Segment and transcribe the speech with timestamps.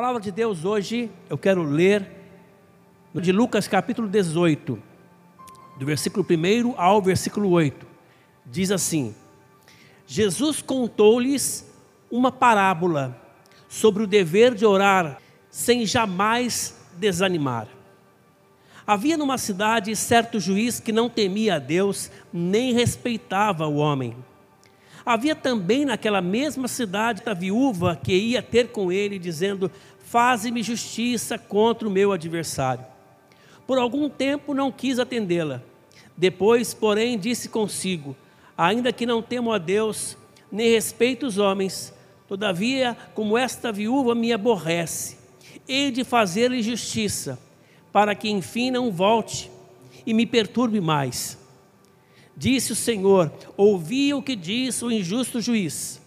[0.00, 2.08] palavra de Deus hoje eu quero ler
[3.16, 4.80] de Lucas capítulo 18,
[5.76, 7.84] do versículo 1 ao versículo 8.
[8.46, 9.12] Diz assim:
[10.06, 11.68] Jesus contou-lhes
[12.08, 13.20] uma parábola
[13.68, 17.66] sobre o dever de orar sem jamais desanimar.
[18.86, 24.16] Havia numa cidade certo juiz que não temia a Deus nem respeitava o homem.
[25.08, 29.70] Havia também naquela mesma cidade a viúva que ia ter com ele, dizendo:
[30.04, 32.84] Faze-me justiça contra o meu adversário.
[33.66, 35.62] Por algum tempo não quis atendê-la.
[36.14, 38.14] Depois, porém, disse consigo:
[38.54, 40.14] Ainda que não temo a Deus,
[40.52, 41.90] nem respeito os homens,
[42.28, 45.16] todavia, como esta viúva me aborrece,
[45.66, 47.38] hei de fazer-lhe justiça,
[47.90, 49.50] para que enfim não volte
[50.04, 51.38] e me perturbe mais.
[52.38, 56.00] Disse o Senhor: Ouvi o que diz o injusto juiz.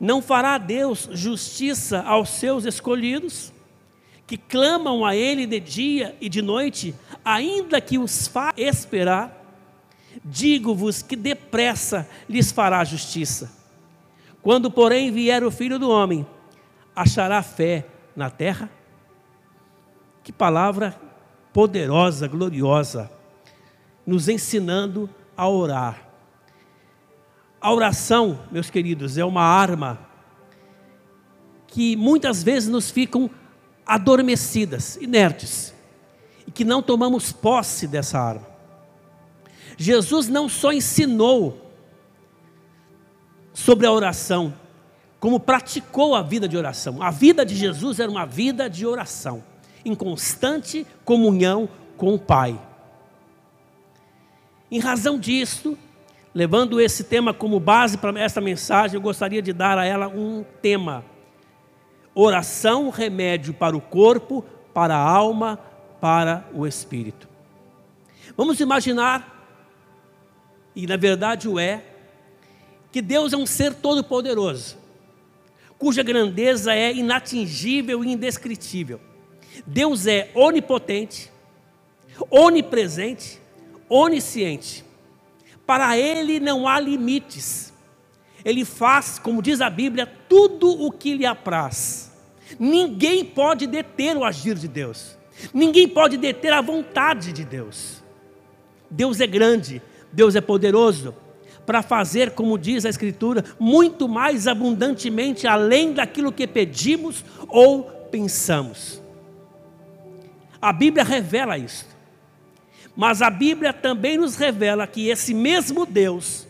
[0.00, 3.52] Não fará Deus justiça aos seus escolhidos,
[4.26, 6.92] que clamam a Ele de dia e de noite,
[7.24, 9.36] ainda que os faça esperar?
[10.24, 13.52] Digo-vos que depressa lhes fará justiça.
[14.42, 16.26] Quando, porém, vier o filho do homem,
[16.96, 18.68] achará fé na terra?
[20.24, 21.00] Que palavra
[21.52, 23.08] poderosa, gloriosa,
[24.04, 26.08] nos ensinando a orar.
[27.60, 29.98] A oração, meus queridos, é uma arma
[31.66, 33.30] que muitas vezes nos ficam
[33.86, 35.74] adormecidas, inertes,
[36.46, 38.48] e que não tomamos posse dessa arma.
[39.76, 41.70] Jesus não só ensinou
[43.52, 44.54] sobre a oração,
[45.18, 47.02] como praticou a vida de oração.
[47.02, 49.44] A vida de Jesus era uma vida de oração,
[49.84, 52.58] em constante comunhão com o Pai.
[54.70, 55.76] Em razão disto,
[56.34, 60.44] levando esse tema como base para esta mensagem, eu gostaria de dar a ela um
[60.62, 61.04] tema:
[62.14, 65.58] oração, remédio para o corpo, para a alma,
[66.00, 67.28] para o espírito.
[68.36, 69.48] Vamos imaginar,
[70.74, 71.82] e na verdade o é,
[72.92, 74.78] que Deus é um ser todo-poderoso,
[75.78, 79.00] cuja grandeza é inatingível e indescritível.
[79.66, 81.30] Deus é onipotente,
[82.30, 83.40] onipresente,
[83.90, 84.84] onisciente.
[85.66, 87.74] Para ele não há limites.
[88.42, 92.10] Ele faz, como diz a Bíblia, tudo o que lhe apraz.
[92.58, 95.18] Ninguém pode deter o agir de Deus.
[95.52, 98.02] Ninguém pode deter a vontade de Deus.
[98.90, 101.14] Deus é grande, Deus é poderoso
[101.70, 109.00] para fazer, como diz a Escritura, muito mais abundantemente além daquilo que pedimos ou pensamos.
[110.60, 111.86] A Bíblia revela isso.
[112.96, 116.46] Mas a Bíblia também nos revela que esse mesmo Deus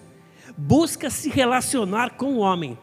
[0.56, 2.78] busca se relacionar com o homem.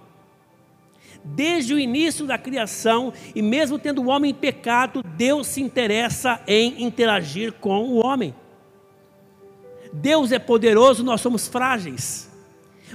[1.24, 6.84] Desde o início da criação, e mesmo tendo o homem pecado, Deus se interessa em
[6.84, 8.34] interagir com o homem.
[9.92, 12.30] Deus é poderoso, nós somos frágeis,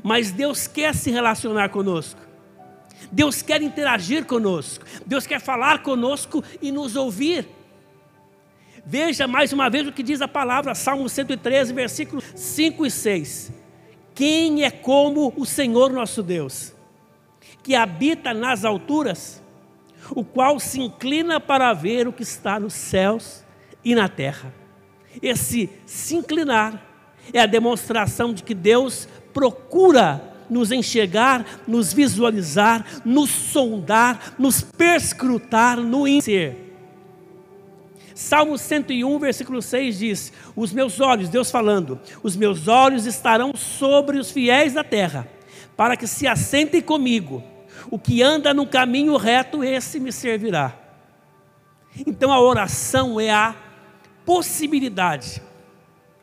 [0.03, 2.21] mas Deus quer se relacionar conosco.
[3.11, 7.47] Deus quer interagir conosco, Deus quer falar conosco e nos ouvir.
[8.85, 13.53] Veja mais uma vez o que diz a palavra, Salmo 113, versículos 5 e 6.
[14.15, 16.75] Quem é como o Senhor nosso Deus,
[17.63, 19.41] que habita nas alturas,
[20.11, 23.45] o qual se inclina para ver o que está nos céus
[23.85, 24.53] e na terra.
[25.23, 26.85] Esse se inclinar
[27.33, 35.79] é a demonstração de que Deus procura nos enxergar, nos visualizar, nos sondar, nos perscrutar
[35.79, 36.72] no ser.
[38.15, 44.19] Salmo 101, versículo 6 diz: Os meus olhos, Deus falando, os meus olhos estarão sobre
[44.19, 45.29] os fiéis da terra,
[45.77, 47.43] para que se assentem comigo.
[47.91, 50.79] O que anda no caminho reto, esse me servirá.
[52.07, 53.55] Então a oração é a
[54.25, 55.43] possibilidade,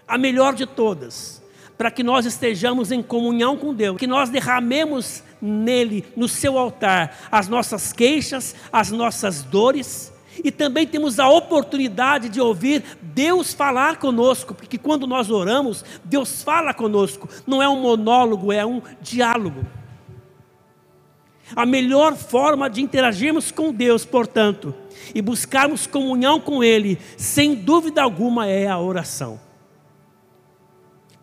[0.07, 1.43] a melhor de todas,
[1.77, 7.17] para que nós estejamos em comunhão com Deus, que nós derramemos nele, no seu altar,
[7.31, 10.11] as nossas queixas, as nossas dores
[10.43, 16.43] e também temos a oportunidade de ouvir Deus falar conosco, porque quando nós oramos, Deus
[16.43, 19.65] fala conosco, não é um monólogo, é um diálogo.
[21.55, 24.73] A melhor forma de interagirmos com Deus, portanto,
[25.13, 29.39] e buscarmos comunhão com Ele, sem dúvida alguma, é a oração.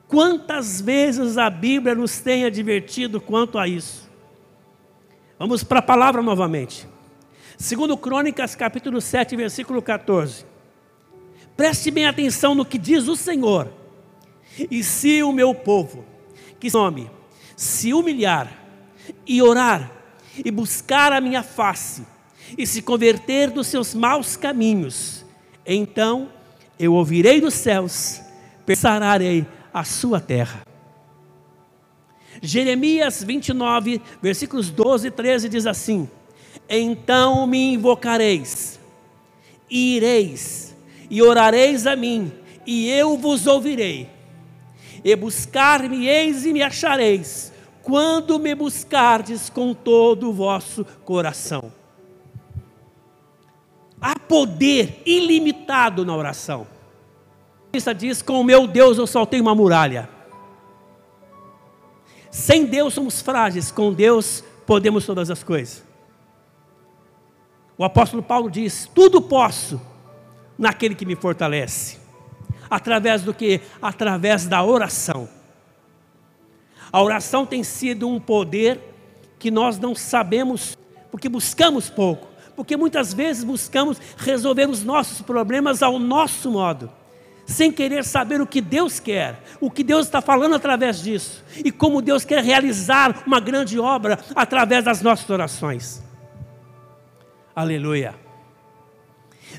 [0.09, 4.09] Quantas vezes a Bíblia nos tem advertido quanto a isso?
[5.39, 6.89] Vamos para a palavra novamente.
[7.59, 10.45] Segundo Crônicas, capítulo 7, versículo 14.
[11.57, 13.73] Preste bem atenção no que diz o Senhor.
[14.71, 16.05] E se o meu povo,
[16.61, 17.11] que nome,
[17.57, 18.53] se humilhar
[19.27, 19.91] e orar
[20.45, 22.07] e buscar a minha face
[22.59, 25.25] e se converter dos seus maus caminhos,
[25.65, 26.31] então
[26.79, 28.21] eu ouvirei dos céus,
[28.77, 30.63] sararei a sua terra.
[32.43, 36.07] Jeremias 29, versículos 12 e 13 diz assim:
[36.69, 38.81] Então me invocareis,
[39.71, 40.77] e ireis,
[41.11, 42.33] e orareis a mim,
[42.67, 44.09] e eu vos ouvirei.
[45.05, 51.73] E buscar-me-eis e me achareis, quando me buscardes com todo o vosso coração.
[54.01, 56.67] Há poder ilimitado na oração.
[57.87, 60.09] A diz: Com o meu Deus eu saltei uma muralha.
[62.31, 65.86] Sem Deus somos frágeis, com Deus podemos todas as coisas.
[67.79, 69.81] O apóstolo Paulo diz: Tudo posso
[70.59, 71.99] naquele que me fortalece.
[72.69, 73.61] Através do que?
[73.81, 75.29] Através da oração.
[76.93, 78.81] A oração tem sido um poder
[79.39, 80.77] que nós não sabemos,
[81.11, 86.91] porque buscamos pouco, porque muitas vezes buscamos resolver os nossos problemas ao nosso modo
[87.47, 91.71] sem querer saber o que Deus quer, o que Deus está falando através disso, e
[91.71, 96.06] como Deus quer realizar uma grande obra através das nossas orações.
[97.57, 98.15] Aleluia.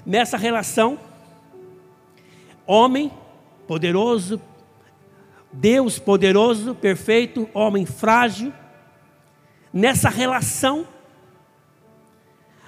[0.05, 0.99] Nessa relação,
[2.67, 3.11] homem
[3.67, 4.39] poderoso,
[5.51, 8.53] Deus poderoso, perfeito, homem frágil,
[9.73, 10.87] nessa relação,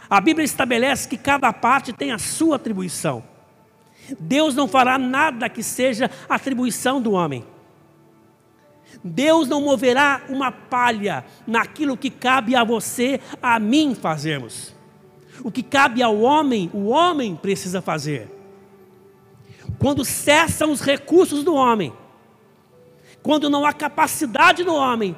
[0.09, 3.23] a Bíblia estabelece que cada parte tem a sua atribuição.
[4.19, 7.45] Deus não fará nada que seja atribuição do homem.
[9.03, 14.78] Deus não moverá uma palha naquilo que cabe a você, a mim fazermos.
[15.43, 18.29] O que cabe ao homem, o homem precisa fazer.
[19.77, 21.93] Quando cessam os recursos do homem,
[23.21, 25.15] quando não há capacidade do homem,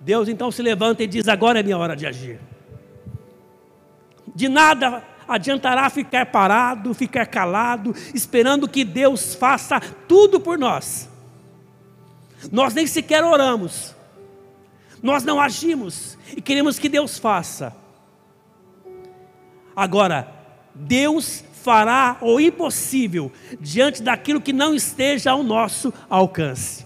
[0.00, 2.40] Deus então se levanta e diz: Agora é minha hora de agir.
[4.34, 11.08] De nada adiantará ficar parado, ficar calado, esperando que Deus faça tudo por nós.
[12.52, 13.94] Nós nem sequer oramos,
[15.02, 17.74] nós não agimos e queremos que Deus faça.
[19.74, 20.32] Agora,
[20.74, 26.84] Deus fará o impossível diante daquilo que não esteja ao nosso alcance.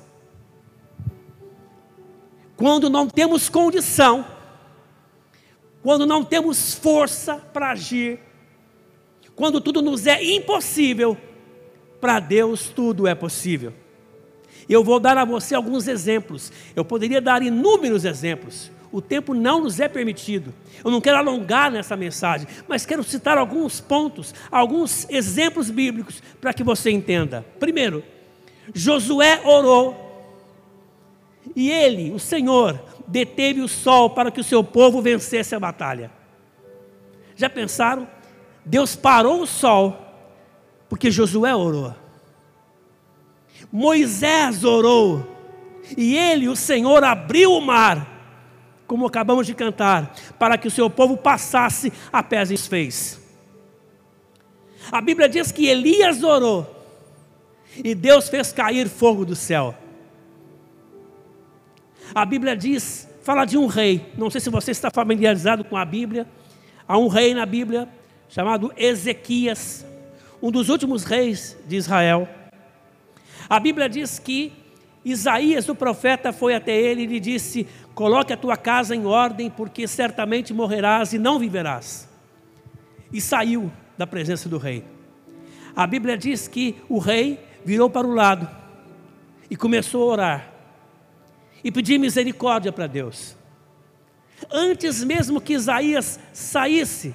[2.56, 4.25] Quando não temos condição,
[5.82, 8.20] quando não temos força para agir,
[9.34, 11.17] quando tudo nos é impossível,
[12.00, 13.73] para Deus tudo é possível.
[14.69, 16.52] Eu vou dar a você alguns exemplos.
[16.76, 18.70] Eu poderia dar inúmeros exemplos.
[18.90, 20.55] O tempo não nos é permitido.
[20.85, 26.55] Eu não quero alongar nessa mensagem, mas quero citar alguns pontos, alguns exemplos bíblicos para
[26.55, 27.44] que você entenda.
[27.58, 28.02] Primeiro,
[28.75, 30.06] Josué orou
[31.55, 36.11] e ele, o Senhor, deteve o sol para que o seu povo vencesse a batalha.
[37.37, 38.08] Já pensaram?
[38.64, 39.96] Deus parou o sol,
[40.88, 41.94] porque Josué orou.
[43.73, 45.26] Moisés orou,
[45.96, 48.18] e ele, o Senhor, abriu o mar,
[48.88, 53.20] como acabamos de cantar, para que o seu povo passasse a pés e fez.
[54.90, 56.75] A Bíblia diz que Elias orou,
[57.85, 59.75] e Deus fez cair fogo do céu.
[62.14, 65.84] A Bíblia diz, fala de um rei, não sei se você está familiarizado com a
[65.84, 66.26] Bíblia,
[66.88, 67.87] há um rei na Bíblia
[68.31, 69.84] chamado Ezequias,
[70.41, 72.27] um dos últimos reis de Israel.
[73.51, 74.51] A Bíblia diz que
[75.05, 79.50] Isaías, o profeta, foi até ele e lhe disse: Coloque a tua casa em ordem,
[79.50, 82.08] porque certamente morrerás e não viverás.
[83.12, 84.84] E saiu da presença do rei.
[85.74, 88.48] A Bíblia diz que o rei virou para o lado
[89.50, 90.52] e começou a orar
[91.62, 93.36] e pedir misericórdia para Deus.
[94.50, 97.14] Antes mesmo que Isaías saísse,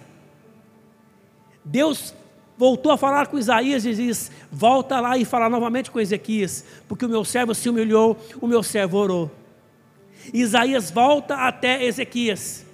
[1.64, 2.14] Deus
[2.58, 7.06] voltou a falar com Isaías e diz: Volta lá e fala novamente com Ezequias, porque
[7.06, 9.32] o meu servo se humilhou, o meu servo orou.
[10.34, 12.66] Isaías volta até Ezequias.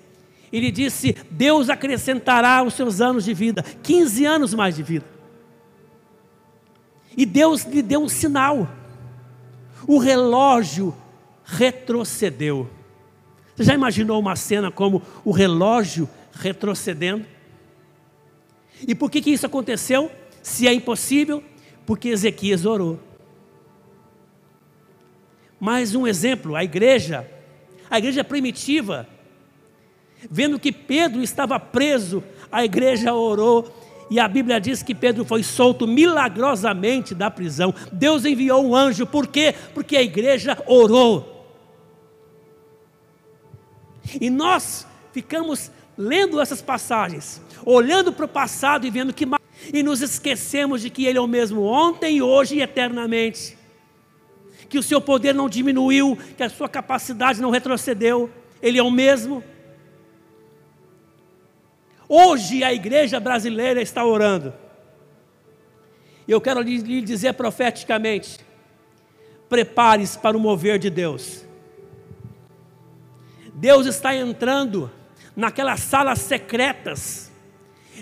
[0.51, 5.05] Ele disse: Deus acrescentará os seus anos de vida, 15 anos mais de vida.
[7.15, 8.67] E Deus lhe deu um sinal.
[9.88, 10.95] O relógio
[11.43, 12.69] retrocedeu.
[13.55, 17.25] Você já imaginou uma cena como o relógio retrocedendo?
[18.88, 20.12] E por que, que isso aconteceu?
[20.41, 21.43] Se é impossível,
[21.86, 23.00] porque Ezequias orou.
[25.59, 27.29] Mais um exemplo, a igreja,
[27.89, 29.07] a igreja primitiva,
[30.29, 33.74] vendo que Pedro estava preso, a igreja orou,
[34.09, 37.74] e a Bíblia diz que Pedro foi solto milagrosamente da prisão.
[37.91, 39.53] Deus enviou um anjo, por quê?
[39.74, 41.45] Porque a igreja orou.
[44.19, 49.27] E nós ficamos lendo essas passagens, olhando para o passado e vendo que
[49.73, 53.57] e nos esquecemos de que Ele é o mesmo ontem, hoje e eternamente.
[54.69, 58.29] Que o seu poder não diminuiu, que a sua capacidade não retrocedeu,
[58.61, 59.43] Ele é o mesmo.
[62.07, 64.53] Hoje a igreja brasileira está orando.
[66.25, 68.39] E eu quero lhe dizer profeticamente:
[69.49, 71.43] prepare-se para o mover de Deus.
[73.53, 74.89] Deus está entrando
[75.36, 77.31] naquelas salas secretas,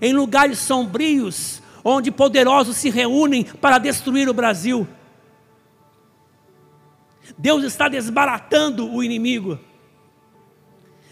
[0.01, 4.87] em lugares sombrios, onde poderosos se reúnem para destruir o Brasil.
[7.37, 9.59] Deus está desbaratando o inimigo.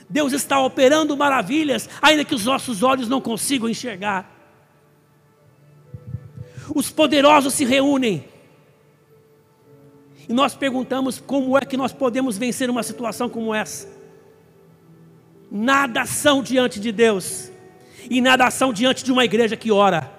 [0.09, 4.31] Deus está operando maravilhas, ainda que os nossos olhos não consigam enxergar.
[6.73, 8.25] Os poderosos se reúnem.
[10.27, 13.94] E nós perguntamos como é que nós podemos vencer uma situação como essa.
[15.57, 17.49] Nada são diante de Deus,
[18.09, 20.11] e nada são diante de uma igreja que ora.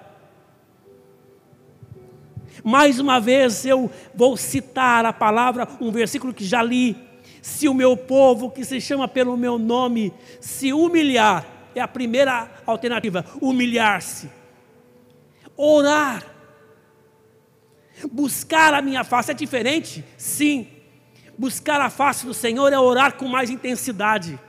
[2.65, 6.97] Mais uma vez eu vou citar a palavra, um versículo que já li,
[7.43, 12.51] se o meu povo, que se chama pelo meu nome, se humilhar, é a primeira
[12.65, 14.31] alternativa, humilhar-se,
[15.55, 16.25] orar,
[18.11, 20.03] buscar a minha face, é diferente?
[20.17, 20.67] Sim,
[21.37, 24.41] buscar a face do Senhor é orar com mais intensidade,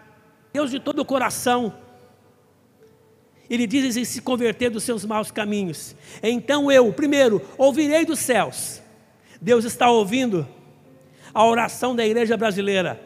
[0.58, 1.72] Deus de todo o coração,
[3.48, 5.96] ele diz em se converter dos seus maus caminhos.
[6.24, 8.82] Então eu, primeiro, ouvirei dos céus.
[9.40, 10.48] Deus está ouvindo
[11.32, 13.00] a oração da igreja brasileira.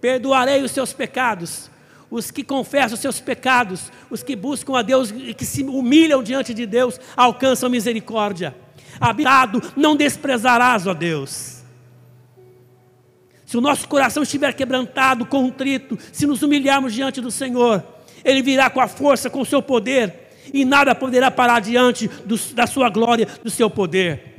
[0.00, 1.70] Perdoarei os seus pecados,
[2.10, 6.24] os que confessam os seus pecados, os que buscam a Deus e que se humilham
[6.24, 8.52] diante de Deus, alcançam misericórdia.
[9.00, 11.55] Habitado, não desprezarás, ó Deus.
[13.46, 17.82] Se o nosso coração estiver quebrantado, contrito, se nos humilharmos diante do Senhor,
[18.24, 20.12] Ele virá com a força, com o seu poder,
[20.52, 24.34] e nada poderá parar diante do, da sua glória, do seu poder.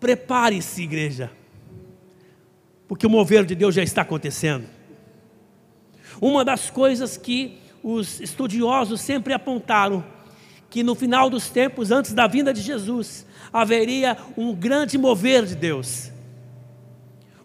[0.00, 1.30] Prepare-se, igreja,
[2.88, 4.66] porque o mover de Deus já está acontecendo.
[6.20, 10.04] Uma das coisas que os estudiosos sempre apontaram,
[10.68, 15.54] que no final dos tempos, antes da vinda de Jesus, haveria um grande mover de
[15.54, 16.10] Deus,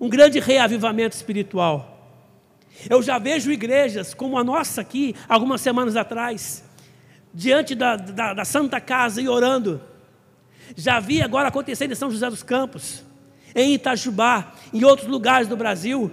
[0.02, 1.88] um grande reavivamento espiritual.
[2.90, 6.64] Eu já vejo igrejas como a nossa aqui, algumas semanas atrás,
[7.32, 9.80] diante da, da, da Santa Casa e orando,
[10.76, 13.04] já vi agora acontecendo em São José dos Campos,
[13.54, 16.12] em Itajubá, em outros lugares do Brasil.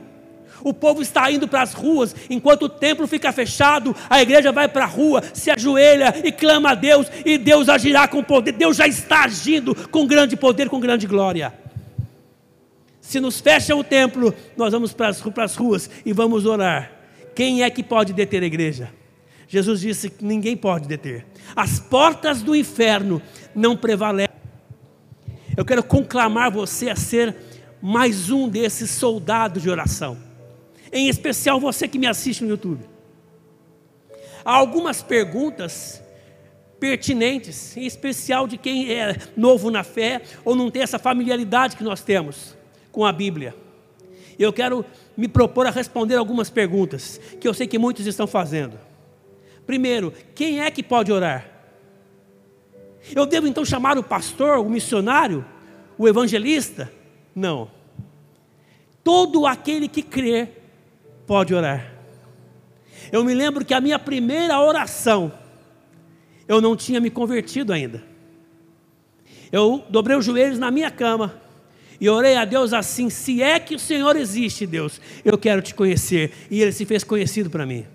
[0.63, 4.69] O povo está indo para as ruas, enquanto o templo fica fechado, a igreja vai
[4.69, 8.53] para a rua, se ajoelha e clama a Deus, e Deus agirá com poder.
[8.53, 11.68] Deus já está agindo com grande poder, com grande glória.
[13.09, 16.93] Se nos fecha o templo, nós vamos para as, para as ruas e vamos orar.
[17.35, 18.93] Quem é que pode deter a igreja?
[19.49, 21.25] Jesus disse que ninguém pode deter.
[21.57, 23.23] As portas do inferno
[23.55, 24.29] não prevalecem
[25.57, 27.35] eu quero conclamar você a ser
[27.81, 30.19] mais um desses soldados de oração.
[30.93, 32.85] Em especial você que me assiste no YouTube.
[34.45, 36.03] Há algumas perguntas
[36.79, 41.83] pertinentes, em especial de quem é novo na fé ou não tem essa familiaridade que
[41.83, 42.58] nós temos
[42.99, 43.55] com a Bíblia.
[44.37, 44.85] Eu quero
[45.17, 48.77] me propor a responder algumas perguntas que eu sei que muitos estão fazendo.
[49.65, 51.49] Primeiro, quem é que pode orar?
[53.15, 55.47] Eu devo então chamar o pastor, o missionário,
[55.97, 56.93] o evangelista?
[57.37, 57.71] Não.
[59.05, 60.49] Todo aquele que crê
[61.25, 61.95] pode orar.
[63.13, 65.33] Eu me lembro que a minha primeira oração,
[66.49, 68.03] eu não tinha me convertido ainda.
[69.53, 71.47] Eu dobrei os joelhos na minha cama
[72.01, 75.75] e orei a Deus assim: se é que o Senhor existe, Deus, eu quero te
[75.75, 76.33] conhecer.
[76.51, 77.87] E Ele se fez conhecido para mim.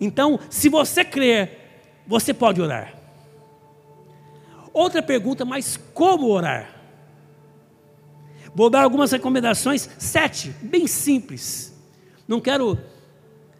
[0.00, 2.94] Então, se você crer, você pode orar.
[4.72, 6.74] Outra pergunta, mas como orar?
[8.54, 11.74] Vou dar algumas recomendações, sete, bem simples.
[12.26, 12.78] Não quero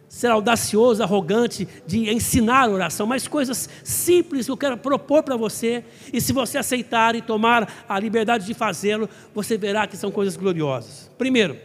[0.09, 5.85] ser audacioso, arrogante de ensinar oração, mas coisas simples que eu quero propor para você,
[6.11, 10.35] e se você aceitar e tomar a liberdade de fazê-lo, você verá que são coisas
[10.35, 11.11] gloriosas.
[11.17, 11.55] Primeiro,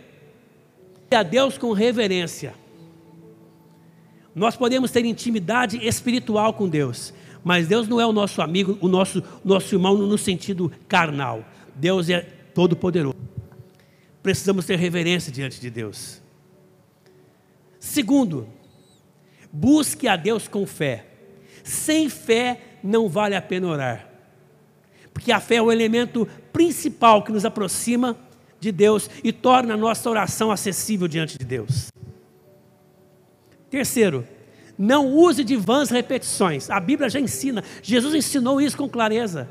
[1.10, 2.54] a Deus com reverência.
[4.34, 8.88] Nós podemos ter intimidade espiritual com Deus, mas Deus não é o nosso amigo, o
[8.88, 11.44] nosso, nosso irmão no sentido carnal.
[11.74, 12.20] Deus é
[12.52, 13.16] todo-poderoso.
[14.22, 16.23] Precisamos ter reverência diante de Deus.
[17.84, 18.48] Segundo,
[19.52, 21.04] busque a Deus com fé.
[21.62, 24.08] Sem fé não vale a pena orar.
[25.12, 28.16] Porque a fé é o elemento principal que nos aproxima
[28.58, 31.92] de Deus e torna a nossa oração acessível diante de Deus.
[33.68, 34.26] Terceiro,
[34.78, 36.70] não use de vãs repetições.
[36.70, 39.46] A Bíblia já ensina, Jesus ensinou isso com clareza.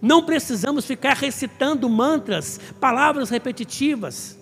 [0.00, 4.38] Não precisamos ficar recitando mantras, palavras repetitivas.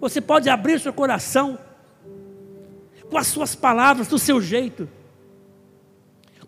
[0.00, 1.58] Você pode abrir seu coração
[3.12, 4.88] com as suas palavras, do seu jeito.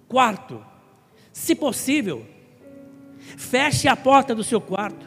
[0.09, 0.65] Quarto,
[1.31, 2.27] se possível,
[3.37, 5.07] feche a porta do seu quarto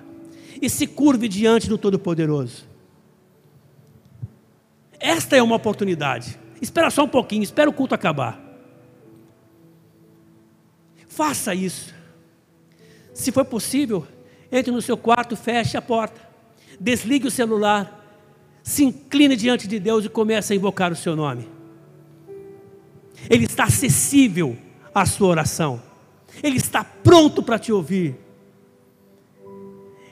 [0.62, 2.68] e se curve diante do Todo-Poderoso.
[5.00, 6.40] Esta é uma oportunidade.
[6.62, 8.40] Espera só um pouquinho, espera o culto acabar.
[11.08, 11.92] Faça isso.
[13.16, 14.06] Se for possível,
[14.52, 16.22] entre no seu quarto, feche a porta,
[16.80, 17.97] desligue o celular,
[18.68, 21.48] se incline diante de Deus e comece a invocar o seu nome.
[23.30, 24.58] Ele está acessível
[24.94, 25.82] à sua oração.
[26.44, 28.18] Ele está pronto para te ouvir.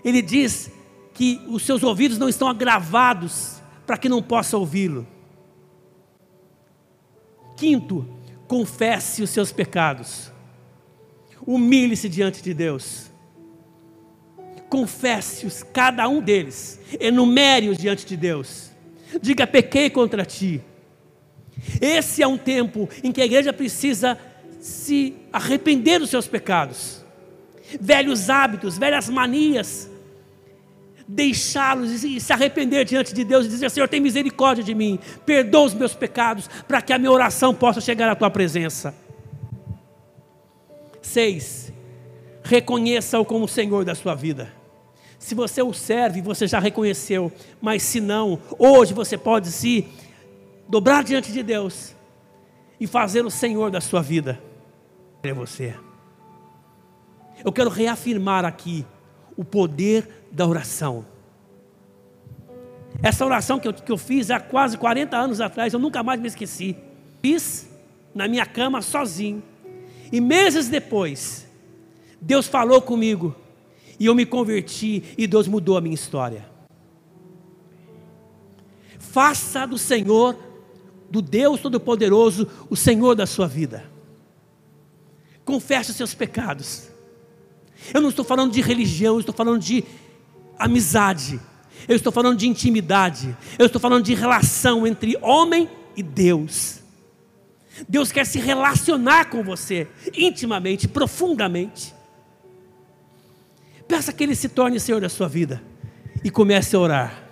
[0.05, 0.71] Ele diz
[1.13, 5.05] que os seus ouvidos não estão agravados para que não possa ouvi-lo.
[7.57, 8.07] Quinto,
[8.47, 10.31] confesse os seus pecados.
[11.45, 13.11] Humilhe-se diante de Deus.
[14.69, 16.79] Confesse-os, cada um deles.
[16.99, 18.71] Enumere-os diante de Deus.
[19.21, 20.61] Diga: pequei contra ti.
[21.79, 24.17] Esse é um tempo em que a igreja precisa
[24.59, 27.03] se arrepender dos seus pecados,
[27.79, 29.89] velhos hábitos, velhas manias,
[31.07, 35.65] deixá-los e se arrepender diante de Deus e dizer: Senhor, tem misericórdia de mim, perdoa
[35.65, 38.93] os meus pecados, para que a minha oração possa chegar à tua presença.
[41.01, 41.71] Seis,
[42.45, 44.53] reconheça-o como Senhor da sua vida.
[45.17, 49.87] Se você o serve, você já reconheceu, mas se não, hoje você pode se
[50.69, 51.95] dobrar diante de Deus
[52.79, 54.39] e fazer o Senhor da sua vida.
[55.23, 55.73] É você.
[57.43, 58.85] Eu quero reafirmar aqui
[59.35, 61.03] o poder da oração.
[63.01, 66.19] Essa oração que eu, que eu fiz há quase 40 anos atrás, eu nunca mais
[66.21, 66.77] me esqueci.
[67.23, 67.67] Fiz
[68.13, 69.41] na minha cama sozinho.
[70.11, 71.44] E meses depois,
[72.21, 73.35] Deus falou comigo.
[73.99, 76.45] E eu me converti e Deus mudou a minha história.
[78.99, 80.37] Faça do Senhor,
[81.09, 83.89] do Deus Todo-Poderoso, o Senhor da sua vida.
[85.45, 86.89] Confesse os seus pecados.
[87.93, 89.83] Eu não estou falando de religião, eu estou falando de
[90.57, 91.39] amizade.
[91.87, 93.35] Eu estou falando de intimidade.
[93.59, 96.79] Eu estou falando de relação entre homem e Deus.
[97.87, 101.93] Deus quer se relacionar com você intimamente, profundamente.
[103.87, 105.61] Peça que Ele se torne Senhor da sua vida
[106.23, 107.23] e comece a orar.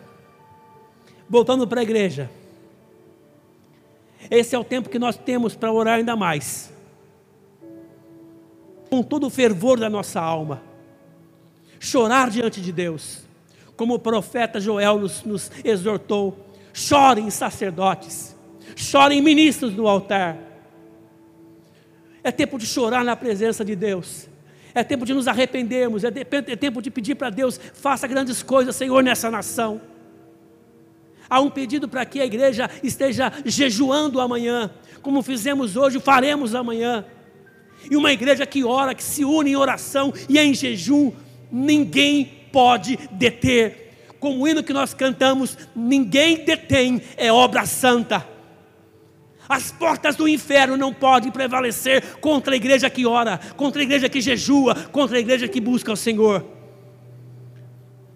[1.29, 2.29] Voltando para a igreja.
[4.29, 6.73] Esse é o tempo que nós temos para orar ainda mais
[8.93, 10.61] com todo o fervor da nossa alma,
[11.79, 13.23] chorar diante de Deus,
[13.75, 16.37] como o profeta Joel nos, nos exortou:
[16.71, 18.35] chorem sacerdotes,
[18.75, 20.37] chorem ministros no altar.
[22.23, 24.29] É tempo de chorar na presença de Deus.
[24.75, 28.41] É tempo de nos arrependermos, é, de, é tempo de pedir para Deus, faça grandes
[28.41, 29.81] coisas, Senhor, nessa nação.
[31.29, 37.05] Há um pedido para que a igreja esteja jejuando amanhã, como fizemos hoje, faremos amanhã.
[37.89, 41.12] E uma igreja que ora, que se une em oração e em jejum,
[41.51, 44.13] ninguém pode deter.
[44.19, 48.33] Como o hino que nós cantamos, ninguém detém, é obra santa.
[49.47, 54.08] As portas do inferno não podem prevalecer contra a igreja que ora, contra a igreja
[54.08, 56.45] que jejua, contra a igreja que busca o Senhor.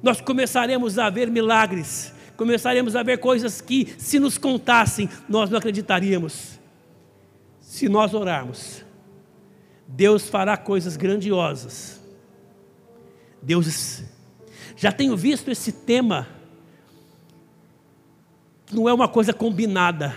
[0.02, 5.58] Nós começaremos a ver milagres, começaremos a ver coisas que, se nos contassem, nós não
[5.58, 6.60] acreditaríamos.
[7.60, 8.86] Se nós orarmos,
[9.88, 12.00] Deus fará coisas grandiosas.
[13.42, 14.04] Deus,
[14.76, 16.28] já tenho visto esse tema,
[18.72, 20.16] não é uma coisa combinada,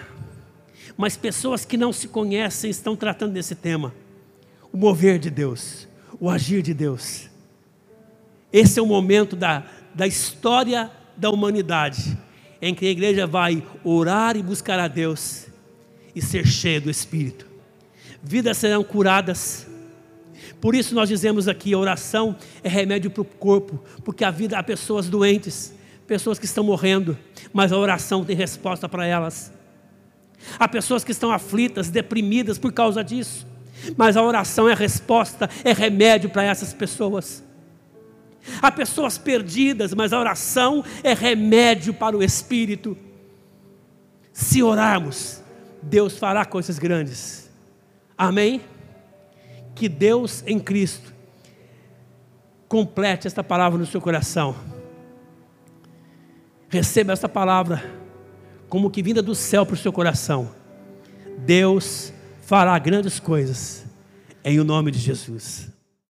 [1.01, 3.95] mas pessoas que não se conhecem estão tratando desse tema.
[4.73, 5.89] O mover de Deus,
[6.21, 7.29] o agir de Deus.
[8.53, 12.17] Esse é o momento da, da história da humanidade,
[12.61, 15.47] em que a igreja vai orar e buscar a Deus
[16.15, 17.51] e ser cheia do Espírito
[18.23, 19.67] vidas serão curadas.
[20.61, 24.63] Por isso nós dizemos aqui, oração é remédio para o corpo, porque a vida há
[24.63, 25.75] pessoas doentes,
[26.07, 27.17] pessoas que estão morrendo,
[27.53, 29.53] mas a oração tem resposta para elas.
[30.59, 33.47] Há pessoas que estão aflitas, deprimidas por causa disso,
[33.97, 37.43] mas a oração é resposta, é remédio para essas pessoas.
[38.61, 42.97] Há pessoas perdidas, mas a oração é remédio para o espírito.
[44.33, 45.43] Se orarmos,
[45.83, 47.51] Deus fará coisas grandes.
[48.17, 48.63] Amém?
[49.75, 51.15] Que Deus em Cristo
[52.69, 54.55] complete esta palavra no seu coração.
[56.69, 58.00] Receba esta palavra
[58.71, 60.51] como que vinda do céu para o seu coração.
[61.39, 63.85] Deus fará grandes coisas
[64.45, 65.69] em o nome de Jesus.